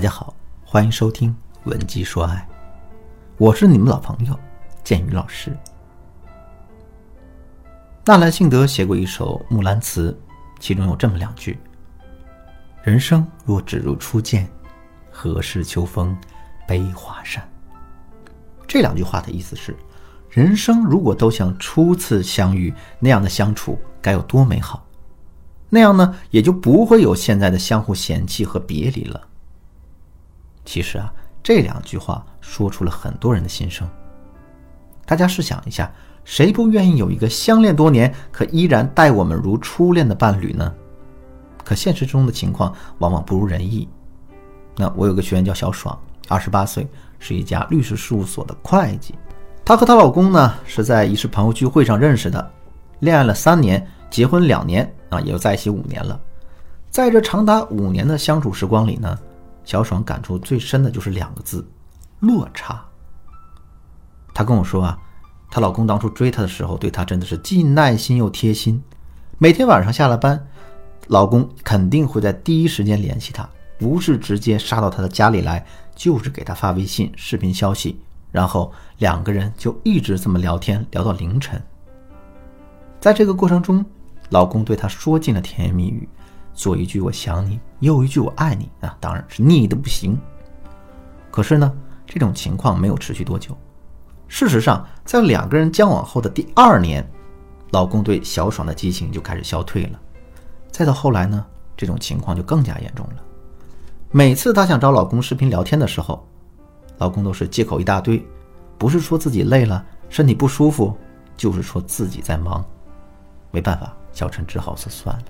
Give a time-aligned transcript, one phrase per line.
[0.00, 0.34] 大家好，
[0.64, 1.28] 欢迎收听
[1.68, 2.48] 《文姬说爱》，
[3.36, 4.34] 我是你们老朋友
[4.82, 5.54] 建宇老师。
[8.06, 10.10] 纳兰性德写过一首《木兰辞》，
[10.58, 11.58] 其中有这么两句
[12.82, 14.48] ：“人生若只如初见，
[15.10, 16.16] 何事秋风
[16.66, 17.46] 悲画扇。”
[18.66, 19.76] 这两句话的意思是，
[20.30, 24.82] 人生如果都像初次相遇那样的相处，该有多美好！
[25.68, 29.26] 那样呢，也就不会有现在的相互嫌弃和别离了。
[30.70, 33.90] 其实啊，这两句话说出了很多人的心声。
[35.04, 35.90] 大家试想一下，
[36.24, 40.72] 谁不愿意有一个相恋多年可依然待我们如初恋的伴侣呢？
[41.64, 43.88] 可现实中的情况往往不如人意。
[44.76, 45.98] 那我有个学员叫小爽，
[46.28, 46.86] 二十八岁，
[47.18, 49.16] 是一家律师事务所的会计。
[49.64, 52.48] 她和她老公呢是在一次朋友聚会上认识的，
[53.00, 56.20] 恋爱了三年，结婚两年啊，也就在一起五年了。
[56.90, 59.18] 在这长达五年的相处时光里呢。
[59.64, 61.66] 小爽感触最深的就是两个字：
[62.20, 62.84] 落差。
[64.32, 64.98] 她跟我说啊，
[65.50, 68.82] 她老公当初追她的时候，对她真的是既耐心又贴心。
[69.38, 70.48] 每天晚上下了班，
[71.08, 75.64] 老公肯定会在第一时间联系她，不是直接杀到她的家里来，
[75.94, 81.60] 就是给她发微信、视频消息，然后两个人就一直这么聊天，聊到凌晨。
[83.00, 83.84] 在这个过程中，
[84.28, 86.08] 老公对她说尽了甜言蜜语。
[86.60, 90.20] 左一句我想你，右一句我爱你啊，当然是腻的不行。
[91.30, 91.72] 可是呢，
[92.04, 93.56] 这种情况没有持续多久。
[94.28, 97.02] 事实上，在两个人交往后的第二年，
[97.70, 99.98] 老公对小爽的激情就开始消退了。
[100.70, 101.42] 再到后来呢，
[101.78, 103.24] 这种情况就更加严重了。
[104.10, 106.28] 每次她想找老公视频聊天的时候，
[106.98, 108.22] 老公都是借口一大堆，
[108.76, 110.94] 不是说自己累了、身体不舒服，
[111.38, 112.62] 就是说自己在忙。
[113.50, 115.24] 没办法，小陈只好说算了。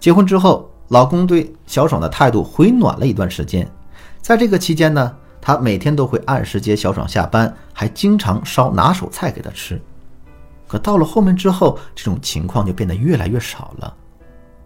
[0.00, 3.68] 结婚之后，老公对小爽的态度回暖了一段时间。
[4.20, 9.80] 在这个期间呢，他每天都会按时接小爽下班，还经常烧拿手菜给她吃。
[10.66, 13.94] 可到了后面之后，这种情况就变得越来越少了。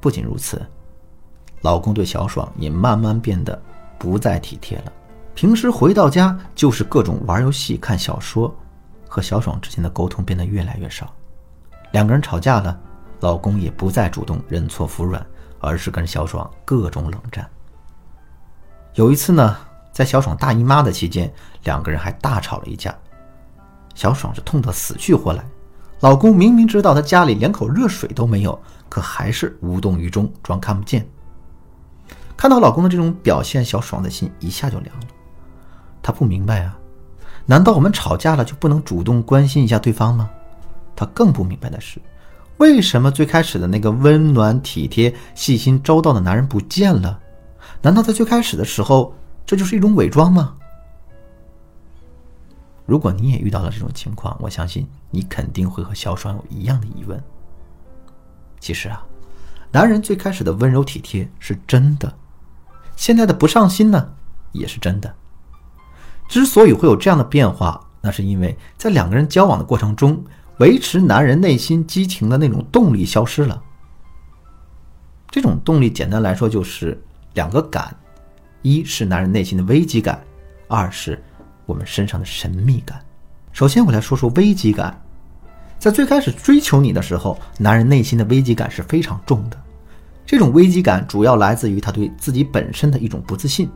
[0.00, 0.60] 不仅如此，
[1.60, 3.60] 老公对小爽也慢慢变得
[3.98, 4.92] 不再体贴了。
[5.34, 8.54] 平时回到家就是各种玩游戏、看小说，
[9.08, 11.12] 和小爽之间的沟通变得越来越少。
[11.92, 12.78] 两个人吵架了。
[13.22, 15.24] 老公也不再主动认错服软，
[15.60, 17.48] 而是跟小爽各种冷战。
[18.94, 19.56] 有一次呢，
[19.92, 21.32] 在小爽大姨妈的期间，
[21.62, 22.92] 两个人还大吵了一架。
[23.94, 25.44] 小爽是痛得死去活来，
[26.00, 31.06] 老公明明知道她家里连口热水都没有，可还是无动于衷，装看不见。
[32.36, 35.06] 看到老公的这种表现，小爽的心一下就凉了。
[36.02, 36.76] 她不明白啊，
[37.46, 40.28] 难道我们吵架了就不能主动关心一下对方吗？
[40.96, 42.02] 她更不明白的是。
[42.58, 47.18] 为什么最开始的那个温暖体贴、细心周到的男人不见了？
[47.80, 49.14] 难道在最开始的时候，
[49.44, 50.54] 这就是一种伪装吗？
[52.86, 57.20] 如果你也遇到了这种情况，我相信你肯定会和小爽有一样的疑问。
[58.60, 59.04] 其实啊，
[59.72, 62.14] 男人最开始的温柔体贴是真的，
[62.94, 64.08] 现在的不上心呢
[64.52, 65.12] 也是真的。
[66.28, 70.22] 之所以会有这样的变化，那是因为在两个人交往的过程中。
[70.58, 73.60] 维持男人内心激情的那种动力消失了。
[75.30, 77.00] 这种动力简单来说就是
[77.34, 77.94] 两个感：
[78.60, 80.22] 一是男人内心的危机感，
[80.68, 81.20] 二是
[81.64, 83.02] 我们身上的神秘感。
[83.50, 84.98] 首先，我来说说危机感。
[85.78, 89.60] 在最开始追求你的时候，男人内心的危机感是非常重的。
[90.24, 93.68] 这种危机感主要来自于他对自己本身的一种不自信，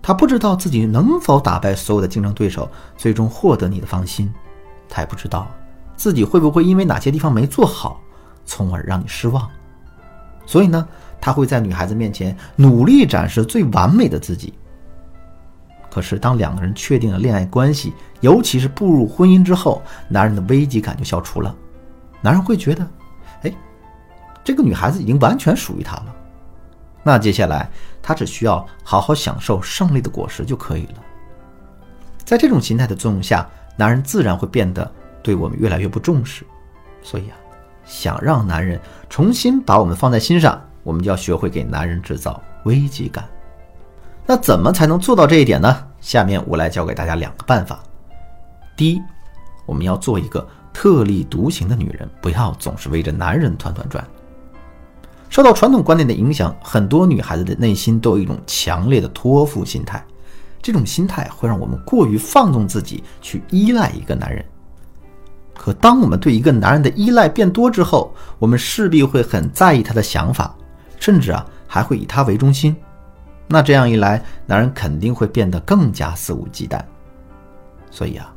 [0.00, 4.32] 他不知道自己能否打败所有的竞争对手，最终获得你的芳心。
[4.88, 5.50] 他也不知道。
[5.98, 8.00] 自己会不会因为哪些地方没做好，
[8.46, 9.46] 从而让你失望？
[10.46, 10.88] 所以呢，
[11.20, 14.54] 他会在女孩子面前努力展示最完美的自己。
[15.90, 21.52] 可是，当两个人确定了恋爱关系，尤其是步入婚姻之后，男人的危机感就消除了。
[22.20, 22.86] 男人会觉得，
[23.42, 23.52] 哎，
[24.44, 26.14] 这个女孩子已经完全属于他了。
[27.02, 27.68] 那接下来，
[28.00, 31.02] 他只需要好好享受胜利的果实就可以了。
[32.24, 33.44] 在这种心态的作用下，
[33.76, 34.88] 男人自然会变得。
[35.22, 36.44] 对我们越来越不重视，
[37.02, 37.36] 所以啊，
[37.84, 43.24] 想让男人重新把我们放在心上，我们就要学会给男人制造危机感。
[44.26, 45.86] 那怎么才能做到这一点呢？
[46.00, 47.80] 下面我来教给大家两个办法。
[48.76, 49.02] 第一，
[49.66, 54.06] 我们要做一个特立独行的女人，不要总是围着男人团团转。
[55.30, 60.02] 受到传统观念的影响，很多女孩子的内心都有一种强烈的托付心态，
[60.62, 64.44] 这种心态会让我们过于放纵自己，去依赖一个男人。
[65.58, 70.54] 可当我们对一个男人的依赖变多之后，我们势必会很在意他的想法，
[71.00, 72.74] 甚至啊还会以他为中心。
[73.48, 76.80] 那这样一来，男人肯定会变得更加肆无忌惮。
[77.90, 78.32] 所以啊，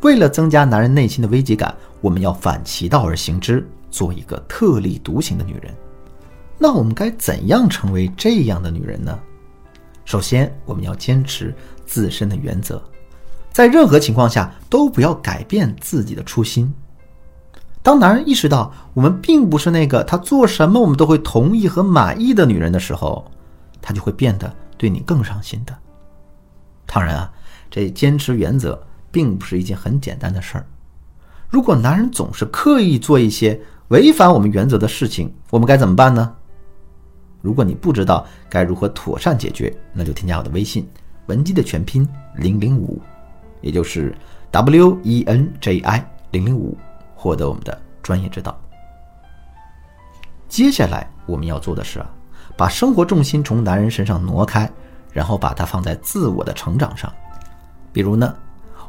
[0.00, 5.72] 为了增加男人内心的危机感，我们要反其道而行之，做一个特立独行的女人。
[6.58, 9.18] 那我们该怎样成为这样的女人呢？
[10.04, 12.82] 首先，我们要坚持自身的原则，
[13.54, 16.74] 在任何情况下都不要改变自己的初心。
[17.84, 23.24] 当男人意识到我们并不是那个他做什么我们都会同意和满意的女人的时候，
[23.80, 25.72] 他就会变得对你更上心的。
[26.84, 27.32] 当然啊，
[27.70, 30.66] 这坚持原则并不是一件很简单的事儿。
[31.48, 36.34] 如果男人总是刻意做一些违反我们原则的事情，我们该怎么办呢？
[37.40, 40.88] 如果你不知道该如何妥善解决，那就添加我的微信
[41.26, 42.08] 文姬的全拼
[42.38, 43.00] 零零五，
[43.64, 44.14] 也就是
[44.52, 46.76] W E N J I 零零五。
[47.16, 48.54] 获得我们的专业指导。
[50.46, 52.06] 接下来我们要做的是啊，
[52.54, 54.70] 把生活重心从男人身上挪开，
[55.10, 57.10] 然后把它放在自我的成长上。
[57.94, 58.36] 比如呢，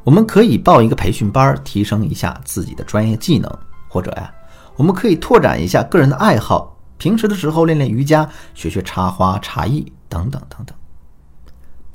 [0.04, 3.50] 我们可以报一个培训班，提升一下自己的专业技能；
[3.88, 4.30] 或者呀，
[4.76, 10.76] 我们可以拓展一下个人的爱好，平时的时候练练瑜伽，学学插花、茶艺等等等等。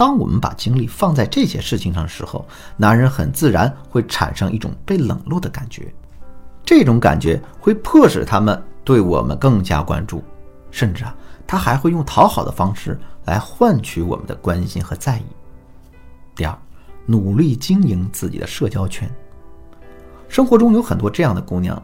[0.00, 2.48] 当我们把精力放在这些事情上的时候，
[2.78, 5.92] 男人很自然会产生一种被冷落的感觉。
[6.64, 10.24] 这种感觉会迫使他们对我们更加关注，
[10.70, 11.14] 甚至啊，
[11.46, 15.22] 他还会用讨好的方式来换取我们的关心和在意。
[16.34, 16.58] 第二，
[17.04, 19.06] 努力经营自己的社交圈。
[20.30, 21.82] 生活中有很多这样的姑娘，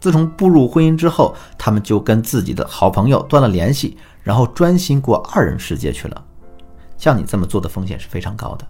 [0.00, 6.24] 自从步入婚姻之后，她们就跟自己的好朋友断了联系，然后专心过二人世界去了。
[6.96, 8.66] 像你这么做的风险是非常高的，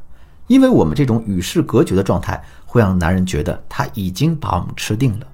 [0.46, 5.26] 因为我们这种与世隔绝的状态会让男人觉得他已经把我们吃定了。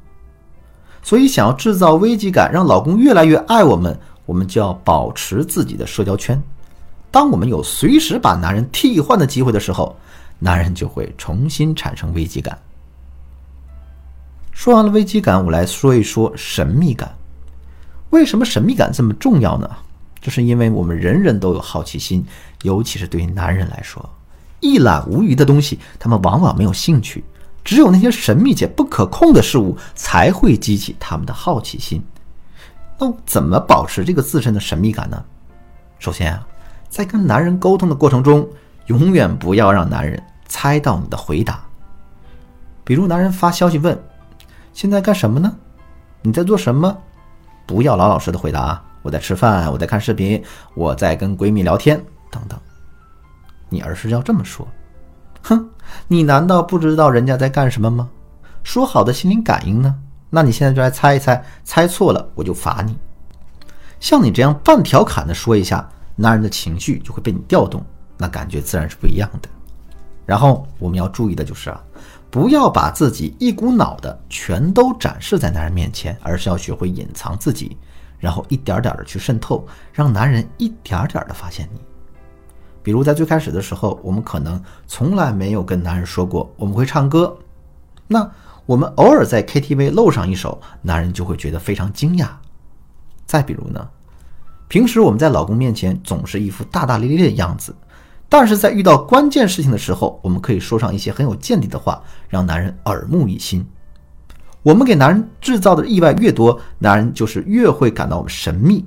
[1.02, 6.40] 所以，想要制造危机感，让老公越来越爱我们，我们就要保持自己的社交圈。
[7.10, 9.96] 当我们有随时把男人替换的机会的时候，
[10.38, 12.58] 男人就会重新产生危机感。
[14.52, 17.10] 说完了危机感，我来说一说神秘感。
[18.10, 19.70] 为什么神秘感这么重要呢？
[20.20, 22.24] 这是因为我们人人都有好奇心，
[22.62, 24.08] 尤其是对于男人来说，
[24.60, 27.24] 一览无余的东西，他们往往没有兴趣。
[27.62, 32.02] 只有那些神秘且不可控的事物才会激起他们的好奇心。
[32.98, 35.22] 那怎么保持这个自身的神秘感呢？
[35.98, 36.46] 首先啊，
[36.88, 38.48] 在跟男人沟通的过程中，
[38.86, 41.62] 永远不要让男人猜到你的回答。
[42.82, 43.96] 比如，男人发消息问
[44.72, 45.54] ：“现在干什么呢？
[46.22, 46.96] 你在做什么？”
[47.66, 50.42] 不要老老实的回答：“我在吃饭，我在看视频，
[50.74, 52.58] 我在跟闺蜜聊天，等等。”
[53.68, 54.66] 你而是要这么说。
[55.42, 55.68] 哼，
[56.08, 58.10] 你难道不知道人家在干什么吗？
[58.62, 59.94] 说好的心灵感应呢？
[60.28, 62.96] 那你现在就来猜一猜，猜错了我就罚你。
[63.98, 67.84] 像你这样半调侃的说一下，男人的情绪就会被你调动，
[68.18, 69.48] 那感觉自然是不一样的。
[70.26, 71.82] 然后我们要注意的就是啊，
[72.30, 77.76] 不要把自己一股脑的全都展示在男人面前，而是要学会隐藏自己，
[78.20, 81.80] 然后一点点的去渗透，让男人一点点的发现你。
[82.82, 87.36] 比如在最开始的时候，我们可能从来没有跟男人说过我们会唱歌，
[88.06, 88.30] 那
[88.66, 92.28] 我们偶尔在 KTV 露上一首，男人就会觉得非常惊讶。
[93.26, 93.88] 再比如呢，
[94.68, 97.74] 平时我们在老公面前总是一副大大咧咧的样子，
[98.28, 103.66] 但是在遇到关键事情的时候，我们可以说上一些很有见地的话，让男人耳目一新。
[104.62, 108.84] 我们给男人制造的意外越多，男人就是越会感到我们神秘，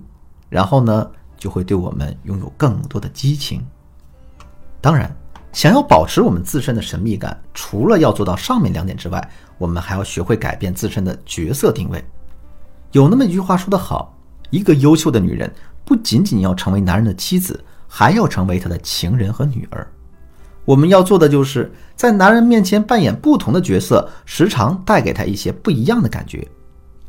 [0.47, 3.65] 然后呢，就会对我们拥有更多的激情。
[4.79, 5.11] 当然，
[5.51, 12.03] 想要保持我们自身的神秘感，除了要做到上面两点之外，我们还要学会改变自身的角色定位。
[12.91, 14.15] 有那么一句话说得好：
[14.51, 15.51] 一个优秀的女人，
[15.83, 19.87] 不仅仅要成为男人的妻子，还要成为他的情人和女儿。
[20.65, 26.47] 我们要做的就是在男人面前扮演不同的角色，时常带给他一些不一样的感觉。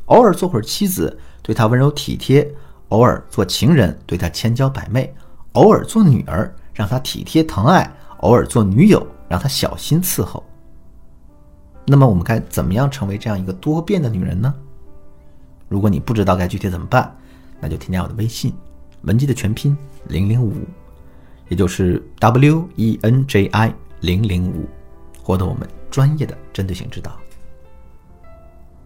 [0.05, 2.45] 偶尔做会儿妻子，对他温柔体贴；
[2.89, 5.07] 偶尔做情人，对他千娇百媚；
[5.53, 6.53] 偶尔做女儿。
[6.75, 10.43] 让他体贴疼爱，偶尔做女友，让他小心伺候。
[11.87, 14.53] 那么我们该怎么样成为这样一个多变的女人呢？
[15.69, 17.15] 如果你不知道该具体怎么办，
[17.61, 18.53] 那就添加我的微信，
[19.03, 19.77] 文姬的全拼
[20.09, 20.53] 零零五，
[21.47, 24.67] 也就是 W E N J I 零零五，
[25.21, 27.17] 获得我们专业的针对性指导。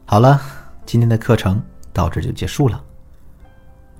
[0.06, 0.42] 好了，
[0.86, 1.62] 今天的课程
[1.94, 2.84] 到这就结束了。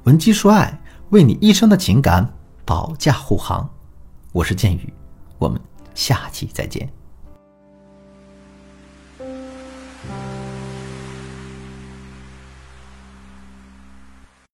[0.04, 2.28] 文姬说爱，为你一生的情感
[2.66, 3.70] 保驾护航。
[4.32, 4.94] 我是剑宇，
[5.38, 5.60] 我们
[5.94, 6.90] 下期再见。